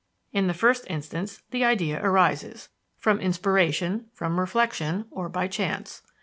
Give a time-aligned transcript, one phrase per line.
[0.33, 6.01] In the first instance, the idea arises, from inspiration, from reflection, or by chance.